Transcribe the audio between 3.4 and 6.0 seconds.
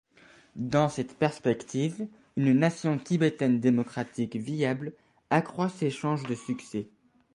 démocratique viable accroît ses